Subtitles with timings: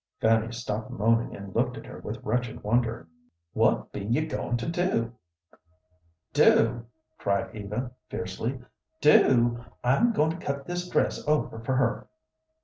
[0.19, 3.07] Fanny stopped moaning and looked at her with wretched wonder.
[3.53, 5.13] "What be you goin' to do?"
[6.33, 6.87] "Do?"
[7.19, 8.59] cried Eva, fiercely
[8.99, 9.63] "do?
[9.83, 12.07] I'm goin' to cut this dress over for her."